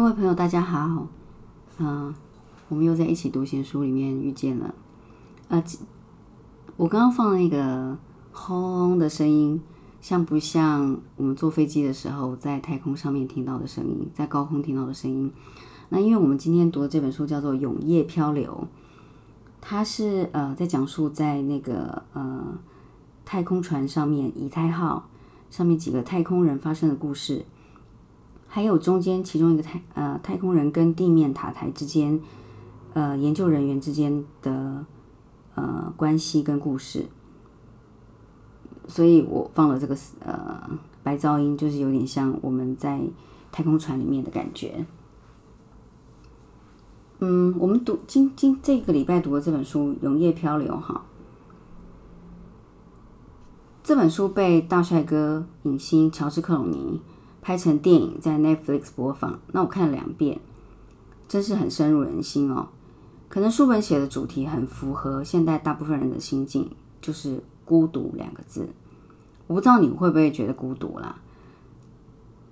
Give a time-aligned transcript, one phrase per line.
[0.00, 1.06] 各位朋友，大家好。
[1.76, 2.14] 嗯、
[2.70, 4.74] 我们又在一起读闲书里面遇见了。
[5.48, 5.62] 呃，
[6.78, 7.98] 我刚刚放那个
[8.32, 9.60] 轰的声音，
[10.00, 15.30] 像不像我们坐飞机的时候在太空上面听到的声音，在高空听到的声音？
[15.90, 18.66] 那因为我们今天读的这本书叫做《永夜漂流》，
[19.60, 22.42] 它是呃在讲述在那个呃
[23.26, 25.10] 太空船上面以太号
[25.50, 27.44] 上面几个太空人发生的故事。
[28.52, 32.20] 还有中间其中一个太呃太空人跟地面塔台之间，
[32.94, 34.84] 呃研究人员之间的
[35.54, 37.06] 呃关系跟故事，
[38.88, 40.68] 所以我放了这个呃
[41.04, 43.00] 白噪音，就是有点像我们在
[43.52, 44.84] 太空船里面的感觉。
[47.20, 51.04] 嗯，我们读今今这个礼拜读的这本书《永夜漂流》哈，
[53.84, 57.00] 这本书被大帅哥影星乔治克隆尼。
[57.42, 60.38] 拍成电影在 Netflix 播放，那我看了两遍，
[61.26, 62.68] 真是很深入人心哦。
[63.28, 68.68] 可能书本写的主题很符合现代大部分人的心境，就是孤独两个字。
[69.46, 71.16] 我不知道你会不会觉得孤独啦，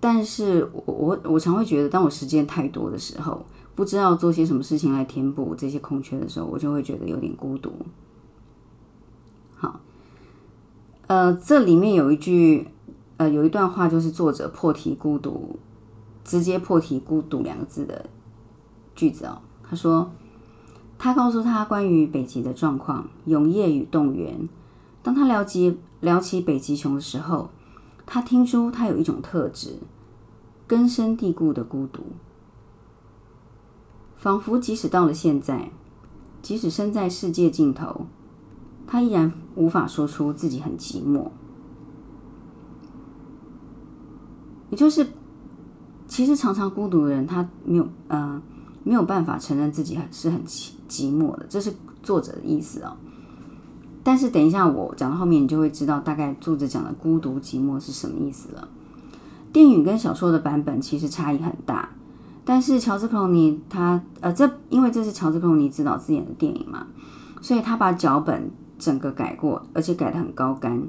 [0.01, 7.73] 但是我我我常会觉得，当我时间太多的时候，不知道做些什么事情来填补这些空缺的时候，我就会觉得有点孤独。
[9.57, 9.81] 好，
[11.09, 12.69] 呃，这里面有一句。
[13.19, 15.59] 呃，有一段话就是作者破题孤独，
[16.25, 18.07] 直接破题孤独两个字的
[18.95, 19.43] 句子哦。
[19.63, 20.11] 他说，
[20.97, 24.49] 他告诉他关于北极的状况，永夜与动员。
[25.03, 27.51] 当他聊及聊起北极熊的时候，
[28.07, 29.79] 他听出他有一种特质，
[30.69, 32.05] 根深蒂固的孤独，
[34.17, 35.71] 仿佛即使到了现在，
[36.41, 38.07] 即使身在世界尽头，
[38.87, 41.31] 他依然无法说出自己很寂寞。
[44.71, 45.07] 也就是，
[46.07, 48.41] 其实常常孤独的人，他没有呃
[48.85, 52.97] 没有办法承认自己是很寂寂寞的，这是作者的意思哦。
[54.03, 58.69] 但是等一下我讲到后面，你就会知道大概作者讲的孤独寂寞是什么意思了。
[59.53, 61.91] 电影跟小说的版本其实差异很大，
[62.45, 66.87] 但是乔治克隆尼他呃这因为这是乔治克隆尼指导自演的电影嘛，
[67.41, 70.83] 所以他把脚本整个改过，而且改的很高干，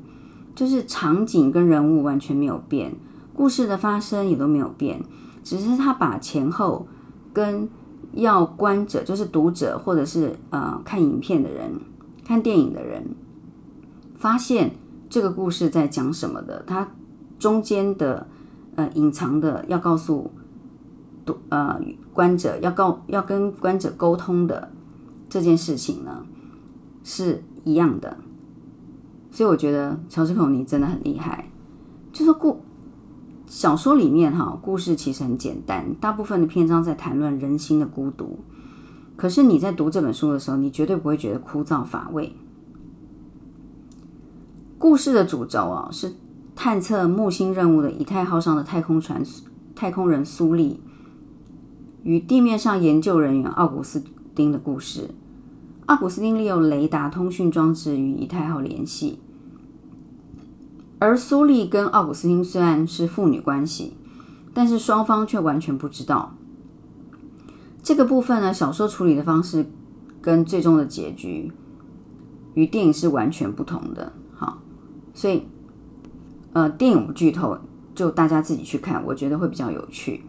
[0.56, 2.94] 就是场景跟人物完全没有变。
[3.40, 5.02] 故事的发生也都没有变，
[5.46, 6.86] 只是他把前后
[7.32, 7.70] 跟
[8.12, 11.72] 要观者，就是读者或者是呃看影片的人、
[12.26, 13.16] 看电影的人，
[14.18, 14.76] 发现
[15.10, 16.86] 这个故事在讲什么的，他
[17.40, 18.28] 中间的
[18.76, 20.30] 呃隐藏的要告诉
[21.26, 21.80] 读呃
[22.12, 24.70] 观者要告要跟观者沟通的
[25.30, 26.26] 这件事情呢
[27.06, 28.18] 是一样的，
[29.32, 31.50] 所以我觉得乔治·克隆尼真的很厉害，
[32.12, 32.60] 就是故。
[33.50, 38.38] 小说里面哈，故事其实很简单，大部分的篇章在谈论人心的孤独。
[39.16, 42.36] 可是你在读这本书的时候，你绝对不会觉得枯燥乏味。
[44.78, 46.14] 故事的主轴啊，是
[46.56, 49.24] 探测木星任务的以太号上的太空船
[49.76, 50.80] 太空人苏利
[52.04, 54.04] 与地面上研究人员奥古斯
[54.36, 55.10] 丁的故事。
[55.88, 59.18] 奥古斯丁利用雷达通讯装置与以太号联系。
[61.00, 63.96] 而苏丽跟奥古斯丁虽然是父女关系，
[64.54, 66.36] 但是双方却完全不知道
[67.82, 68.54] 这个部分呢。
[68.54, 69.66] 小说处理的方式
[70.22, 71.54] 跟最终的结局
[72.54, 74.12] 与电影是完全不同的。
[74.36, 74.62] 好，
[75.14, 75.48] 所以
[76.52, 77.58] 呃，电影不剧透，
[77.96, 80.24] 就大家自己去看，我觉得会比较有趣。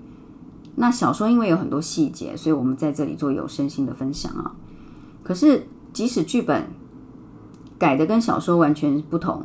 [0.76, 4.54] 那小说因为有很多细节，所以我们在这里做有声性的分享啊。
[5.25, 6.69] 可是即使剧本
[7.76, 9.44] 改的跟小说完全不同。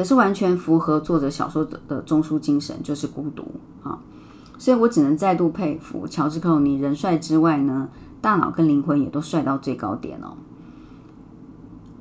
[0.00, 3.44] 可是完全符合作者小说的的中枢精神，就是孤独
[3.82, 3.98] 啊！
[4.56, 7.86] 所以我只能再度佩服乔治·克隆尼，人帅之外呢，
[8.22, 10.38] 大脑跟灵魂也都帅到最高点哦。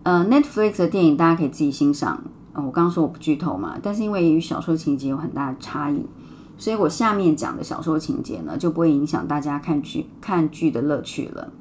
[0.04, 2.24] 呃，Netflix 的电影大家可以自己欣赏。
[2.54, 6.06] 我刚刚说我不剧透嘛，但是因为与小说情节有很大的差异，
[6.58, 11.52] 所以我下面讲的小说情节呢，就不会影响大家看剧看剧的乐趣了。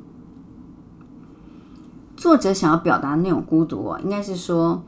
[2.16, 4.84] 作者想要表达那种孤独哦，应该是说。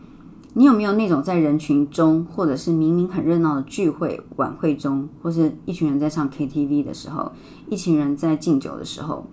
[0.55, 7.31] 你有没有那种在人群中，或者是明明很热闹的聚会晚会中，或是一群人在唱 KTV 的时候，
[7.69, 9.27] 一群人在敬酒的时候，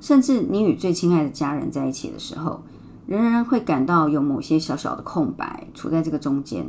[0.00, 2.62] 甚至你与最亲爱的家人在一起的时候，
[3.06, 6.66] 仍然会感到有某些小小的空白，处在这个中间？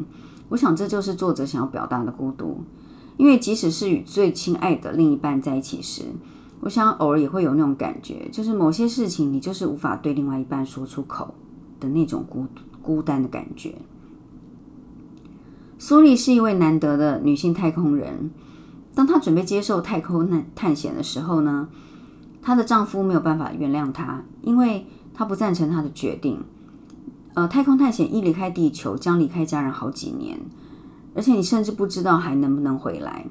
[0.50, 2.66] 我想这就是作者想要表达的孤独，
[3.16, 6.04] 因为即使是与最亲爱的另一半在一起时，
[6.60, 11.34] 我想偶尔也会有那种感觉，就是某些事情你就是无法对另外一半说出口
[11.80, 12.62] 的那种孤独。
[12.86, 13.74] 孤单的感觉。
[15.80, 18.30] 苏丽是一位难得的女性太空人，
[18.94, 21.68] 当她准备接受太空探探险的时候呢，
[22.42, 26.44] 她的丈夫没有办法原谅她，因为她不赞成她的决定。
[27.34, 30.40] 呃，太空探险一离开地球，将离开家人好几年，
[31.14, 33.26] 而且你甚至不知道还能不能回来。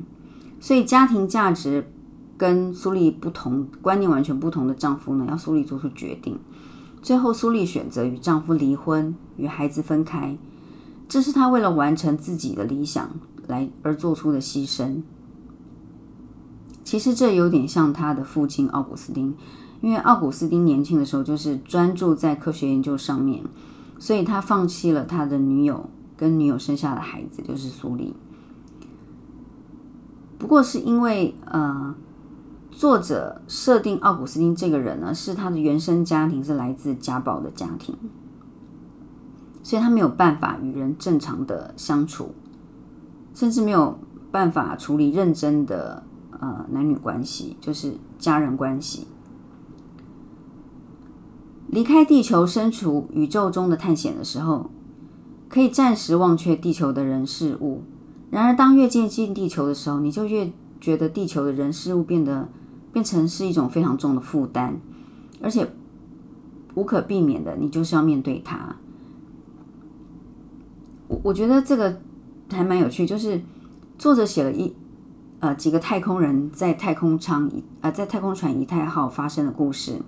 [0.61, 1.91] 所以家庭价值
[2.37, 6.39] 跟苏丽不同、观念完全不同的丈夫呢，要苏丽做出决定。
[7.05, 10.39] 最后，苏丽选择与丈夫离婚，与孩子分开。
[11.07, 13.11] 这是她为了完成自己的理想
[13.47, 15.03] 来而做出的牺牲。
[16.83, 19.35] 其实这有点像他的父亲奥古斯丁，
[19.83, 23.45] 因为奥古斯丁年轻的时候就是专注在科学研究上面。
[23.99, 28.15] 所以他放弃了他的女友，跟女友生下的孩子就是苏丽。
[30.39, 31.95] 不过是因为呃，
[32.77, 37.97] 作者设定奥古斯丁这个人呢，是他的原生家庭是来自家暴的家庭，
[39.63, 42.35] 所以他没有办法与人正常的相处，
[43.33, 43.99] 甚至没有
[44.33, 46.03] 办法处理认真的
[46.41, 49.07] 呃男女关系，就是家人关系。
[51.69, 54.71] 离开地球，身处宇宙中的探险的时候，
[55.49, 57.83] 可以暂时忘却地球的人事物。
[58.31, 62.49] 然而，当越接近地球的时候，你就越觉得地球的人事物变得
[62.95, 64.75] 变成是一种非常重的负担，
[65.43, 65.69] 而且
[66.75, 68.77] 无可避免的，你就是要面对它。
[71.09, 72.01] 我我觉得这个
[72.51, 73.43] 还蛮有趣，就是
[73.99, 74.73] 作者写了一
[75.41, 77.51] 呃几个太空人在太空舱
[77.81, 80.01] 呃在太空船仪太号发生的故事。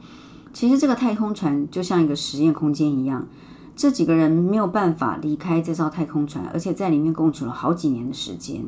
[0.53, 3.27] 其实这个太空船就像一个实验空间一样，
[3.75, 8.65] 这几个人没有办法离开这艘太空船，而且在里面共处了好几年的时间，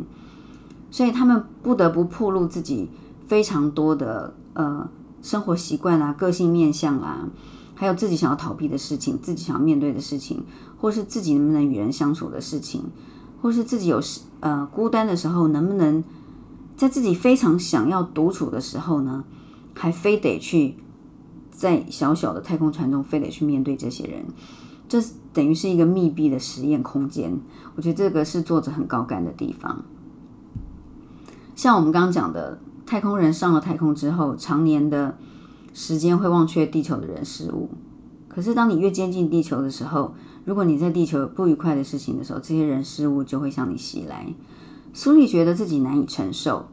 [0.91, 2.91] 所以他们不得不暴露自己
[3.29, 4.89] 非常多的呃
[5.23, 7.29] 生活习惯啊、个性面相啊，
[7.77, 10.43] 还有自己想要逃避的事情、自己想要面对的事情，
[10.77, 12.83] 或是自己能不能与人相处的事情，
[13.41, 14.03] 或是自己有
[14.41, 16.03] 呃孤单的时候，能不能
[16.77, 19.23] 在自己非常想要独处的时候呢，
[19.75, 20.75] 还非得去。
[21.51, 24.25] 在小小的太空船中，非得去面对这些人，
[24.89, 25.03] 这
[25.33, 27.37] 等于是一个密闭的实验空间。
[27.75, 29.83] 我觉得这个是作者很高干的地方。
[31.57, 35.19] 像我们刚刚讲的，太空人上了太空之后，常年的
[35.75, 37.69] 时间会忘却地球的人事物。
[38.29, 40.15] 可是，当你越接近地球的时候，
[40.47, 44.33] 如果你在地球有不愉快的事情的时候，这些人事物就会向你袭来。
[44.95, 46.69] 苏丽觉得自己难以承受，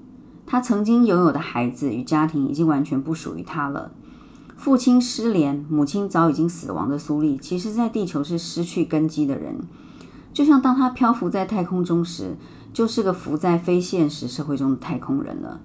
[0.46, 3.92] 他曾经拥有的孩子与家庭已经完全不属于他了。
[4.56, 9.58] 父亲失联，母亲早已经死亡的苏丽，其实在地球是失去根基的人。
[10.32, 12.38] 就像当他漂浮在太空中时，
[12.72, 15.60] 就是个浮在非现实社会中的太空人了。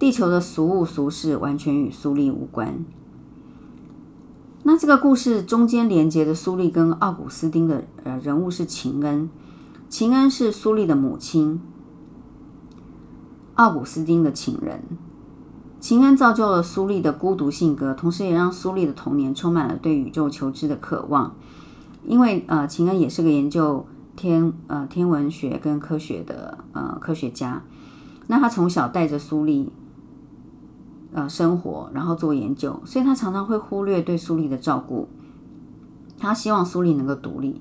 [0.00, 2.82] 地球的俗物俗事完全与苏丽无关。
[4.62, 9.28] 那这个故事中间连接的苏丽跟奥古斯丁的呃人物是秦恩，
[9.90, 11.60] 秦恩是苏丽的母亲，
[13.56, 14.82] 奥古斯丁的情人。
[15.80, 21.36] 秦恩造就了苏丽的孤独性格，同时也让苏丽的童年充满了对宇宙求知的渴望。
[22.06, 23.86] 因为呃，秦恩也是个研究
[24.16, 27.62] 天呃天文学跟科学的呃科学家，
[28.28, 29.70] 那他从小带着苏丽
[31.12, 35.08] 呃生活，然后做研究，所以他常常会忽略对苏丽的照顾。
[36.18, 37.60] 他希望苏丽能够独立。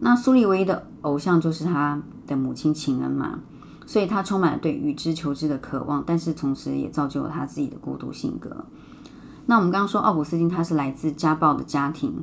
[0.00, 3.40] 那苏丽唯一的偶像就是他的母亲秦恩嘛。
[3.86, 8.66] 所以他充满了对与之求知的渴望，但是同时也造就了他自己的孤独性格。
[9.46, 12.22] 那我们刚刚说奥古斯丁他是来自家暴的家庭，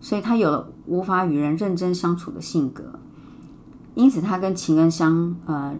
[0.00, 3.00] 所以他有了无法与人认真相处的性格，
[3.96, 5.74] 因此他跟秦恩相呃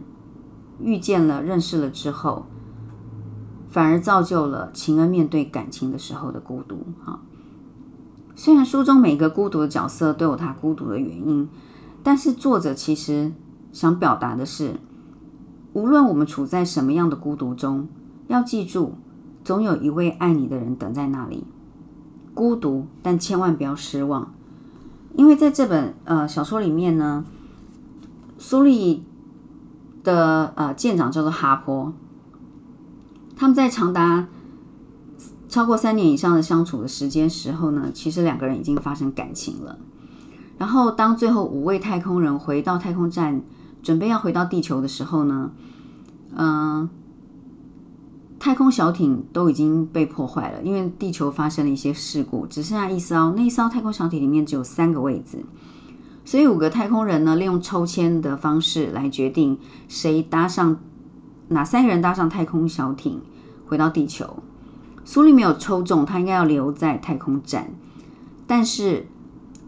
[0.81, 2.47] 遇见了、认识了之后，
[3.73, 6.77] 反而造就了晴恩面对感情的时候的孤独。
[7.03, 7.19] 哈，
[8.37, 11.49] 虽然书中每个孤独的角色都有他孤独的原因，
[12.03, 13.33] 但是作者其实
[13.73, 14.75] 想表达的是。
[15.73, 17.89] 无论我们处在什么样的孤独中，
[18.29, 18.93] 要记住，
[19.43, 21.47] 总有一位爱你的人等在那里。
[22.35, 24.35] 孤独，但千万不要失望，
[25.17, 27.25] 因为在这本呃小说里面呢，
[28.37, 29.03] 苏丽
[30.05, 31.91] 的呃舰长叫做哈坡，
[33.43, 34.29] 他们在长达
[35.49, 39.77] 超过三年以上的相处的时间时候呢，其实两个人已经发生感情了。
[40.59, 43.43] 然后当最后五位太空人回到太空站。
[43.83, 45.51] 准备要回到地球的时候呢，
[46.37, 46.89] 嗯，
[48.39, 53.33] 太空小艇都已经被破坏了，因为地球发生了一些事故，只剩下一艘。
[53.33, 55.45] 那一艘太空小艇里面只有三个位置，
[56.25, 59.59] 所以五个太空人呢，利用抽签的方式来决定
[59.89, 60.79] 谁搭上
[61.49, 63.21] 哪三个人搭上太空小艇
[63.73, 64.43] 回到地球。
[65.03, 67.71] 苏利没有抽中，他应该要留在太空站，
[68.47, 69.07] 但是，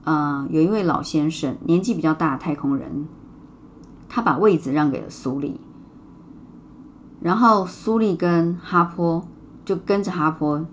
[0.05, 3.07] 呃，有一位老先生，年纪比较大的太空人。
[4.11, 5.59] 他把位子让给了苏丽，
[7.23, 9.27] 然后苏丽跟哈坡
[9.65, 10.67] 就跟着哈坡，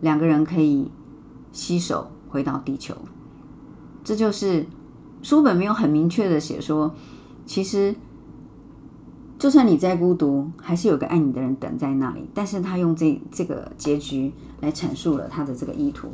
[0.00, 0.92] 两个人可以
[1.50, 2.94] 携手回到地球。
[4.04, 4.64] 这就是
[5.22, 6.94] 书本没有很明确的写说，
[7.44, 7.96] 其实
[9.38, 12.24] 就算你再孤独，还是有个爱你的人等在那里。
[12.32, 16.08] 但是他用这这个结局来阐述了他的这个意图。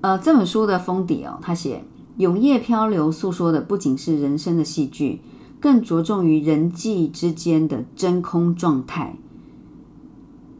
[0.00, 1.78] 呃，这本书的封底哦，他写
[2.18, 5.20] 《永夜漂流》诉说的不仅是人生的戏剧，
[5.60, 9.16] 更着重于人际之间的真空状态，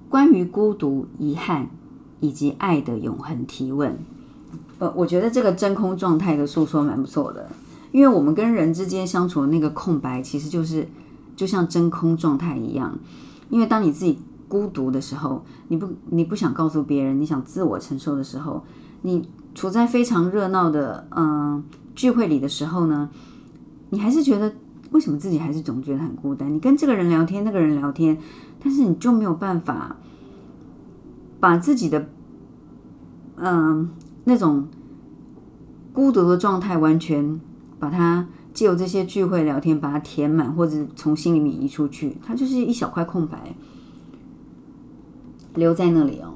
[0.09, 1.69] 关于孤独、遗憾
[2.21, 3.99] 以及爱的永恒提问。
[4.79, 7.49] 呃，我觉得这个真空状态的诉说蛮不错的，
[7.93, 10.87] 因为我们跟人之间相处的那个空白，其实就是
[11.37, 12.99] 就像真空状态一样。
[13.51, 18.65] 因为当你自己孤独的时候，你不你不想告诉别人，你想自我承受的时候。
[19.07, 21.63] 你处在非常热闹的嗯
[21.95, 23.11] 聚会里的时候呢，
[23.91, 24.51] 你还是觉得
[24.93, 26.53] 为什么自己还是总觉得很孤单？
[26.53, 28.17] 你跟这个人聊天，那个人聊天，
[28.63, 29.95] 但是你就没有办法
[31.39, 32.09] 把自己的
[33.37, 33.91] 嗯
[34.25, 34.67] 那种
[35.93, 37.41] 孤独的状态完全
[37.79, 43.55] 把它借由这些聚会聊天把它填满，或者从心里面移出去，它就是一小块空白
[45.55, 46.35] 留在那里哦。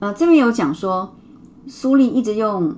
[0.00, 1.14] 呃，这边有讲说，
[1.66, 2.74] 苏丽一直用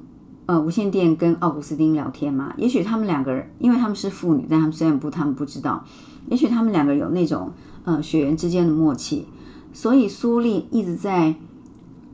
[0.47, 2.53] 呃无线电跟奥古斯丁聊天嘛。
[2.59, 5.83] 也许他们两个人，因为他们是父女，但他们虽然不，他们不知道。
[6.29, 7.53] 也许他们两个有那种
[7.85, 9.27] 呃血缘之间的默契，
[9.73, 11.35] 所以苏丽一直在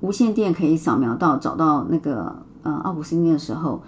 [0.00, 3.82] 无线电可以扫描到找到那个呃奥古斯丁的时候，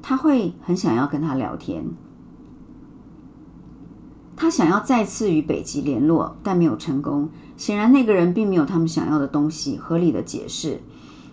[0.00, 1.84] 他会很想要跟他聊天。
[4.36, 7.30] 他想要再次与北极联络，但没有成功。
[7.56, 10.80] 显然，那个人并没有他们想要的东西合理的解释。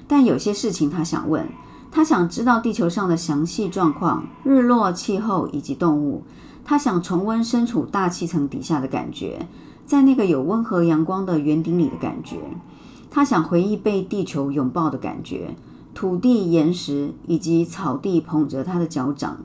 [0.08, 1.46] 但有些事情他想问，
[1.92, 6.24] 他想知道地球上的详细状况、日落、气候以及动物。
[6.64, 9.48] 他想重温身处大气层底下的感觉，
[9.86, 12.38] 在那个有温和阳光的圆顶里的感觉。
[13.16, 15.56] 他想回忆被地球拥抱的感觉，
[15.94, 19.38] 土地、岩石以及草地捧着他的脚掌。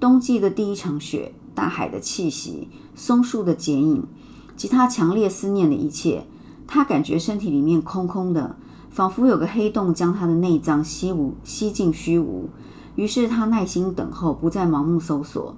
[0.00, 1.34] 冬季的第一场雪。
[1.52, 4.04] 大海的气息，松树的剪影，
[4.56, 6.24] 及他强烈思念的一切。
[6.66, 8.56] 他感觉身体里面空空的，
[8.88, 12.48] 仿佛有个黑洞将他的内脏吸无吸进虚无。
[12.94, 15.54] 于是他耐心等候，不再盲目搜索。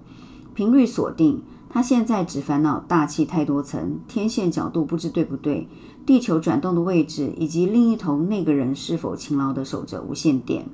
[0.55, 5.69] 频率锁定，他现在只烦恼大气太多层，天线角度不知对不对，
[6.05, 10.67] 地球转动的位置，以及另一头那个人是否勤劳地守着无线电。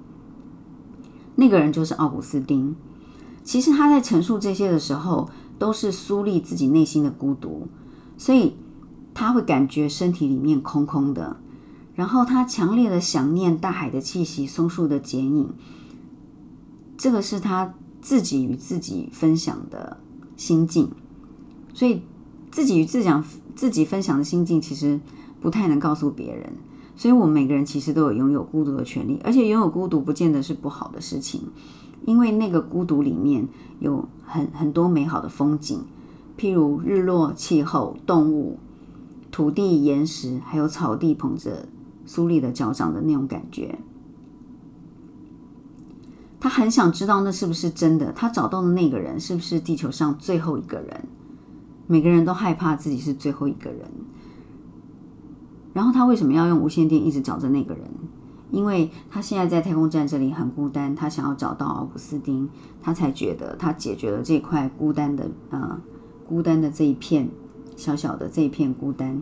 [1.36, 2.74] 那个人就是奥古斯丁。
[3.44, 7.66] 其实他在陈述这些的时候，都是苏丽自己内心的孤独，
[8.16, 8.54] 所以
[9.14, 11.36] 他会感觉身体里面空空的，
[11.94, 15.52] 然后他强烈的想念大海的气息、松树的剪影。
[16.96, 19.98] 这个是他自己与自己分享的
[20.36, 20.90] 心境，
[21.72, 22.02] 所以
[22.58, 23.24] 自己与自讲
[23.54, 24.98] 自己分享的心境，其实
[25.40, 26.52] 不太能告诉别人。
[26.96, 31.42] 所以，我们每个人其实都有拥有孤独的权利，而且拥有孤独不见得是不好的事情。
[32.04, 33.46] 因为那个孤独里面
[33.78, 35.84] 有很很多美好的风景，
[36.36, 38.58] 譬如日落、气候、动物、
[39.30, 41.68] 土地、岩石，还有草地捧着
[42.06, 43.78] 苏丽的脚掌的那种感觉。
[46.40, 51.04] 他很想知道那是不是真的，他找到的那个人是不是地球上最后一个人？
[51.88, 53.90] 每个人都害怕自己是最后一个人。
[55.72, 57.84] 然后他为什么要用无线电一直找着那个人？
[58.50, 62.48] 因为他现在在太空站这里很孤单，他想要找到奥古斯丁，
[62.80, 65.78] 他才觉得他解决了这块孤单的呃
[66.26, 67.28] 孤单的这一片
[67.76, 69.20] 小小的这一片孤单。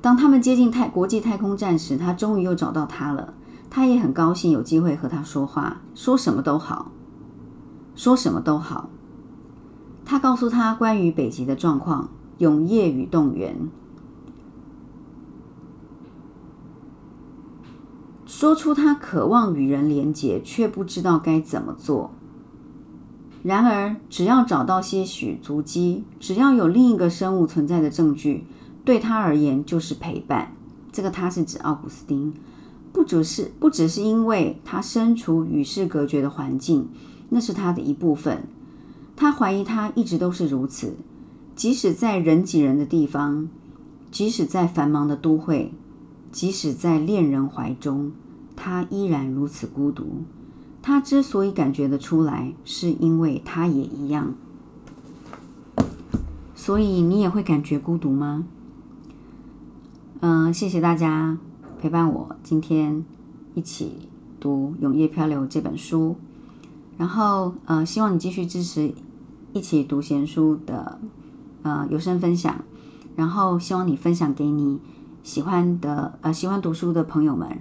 [0.00, 3.34] 当他们接近太国际太空站时，他终于又找到他了。
[3.70, 6.92] 他也很高兴有机会和他说话，说什么都好，
[7.94, 8.90] 说什么都好。
[10.04, 13.56] 他告诉他关于北极的状况，永夜与动员。
[18.26, 22.10] 说出他渴望与人连结，却不知道该怎么做。
[23.42, 28.44] 然而，只要找到些许足迹，只要有另一个生物存在的证据，
[28.84, 30.52] 对他而言就是陪伴。
[30.90, 32.32] 这个他是指奥古斯丁，
[32.92, 36.88] 不只是不只是因为他身处与世隔绝的环境，
[37.30, 38.44] 那是他的一部分。
[39.16, 40.94] 他怀疑他一直都是如此，
[41.54, 43.48] 即使在人挤人的地方，
[44.10, 45.72] 即使在繁忙的都会，
[46.30, 48.12] 即使在恋人怀中。
[48.54, 50.22] 他依然如此孤独。
[50.82, 54.34] 他之所以感觉得出来，是因为他也一样。
[56.54, 58.44] 所以你也会感觉孤独吗？
[60.20, 61.38] 嗯，谢谢大家
[61.80, 63.04] 陪伴我今天
[63.54, 66.16] 一起读《永夜漂流》这本书。
[66.98, 68.92] 然后呃，希望你继续支持
[69.52, 70.98] 一起读闲书的
[71.62, 72.64] 呃有声分享，
[73.16, 74.80] 然后希望你分享给你
[75.22, 77.60] 喜欢的呃喜欢读书的朋友们，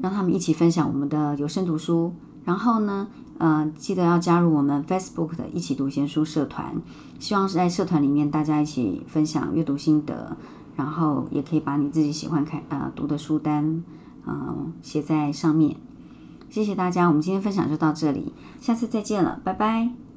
[0.00, 2.12] 让他们一起分享我们的有声读书。
[2.44, 6.74] 然后呢，呃，记得要加入我们 Facebook 的一起读闲书社团，
[7.18, 10.34] 希望是在社团里面大家一起分享阅读心得，
[10.74, 13.84] 然后也可以把你自己喜欢看呃读的书单，
[14.26, 15.76] 嗯，写在上面。
[16.48, 20.07] 谢谢大家，我们今天分享就到这里，下次再见了，拜拜。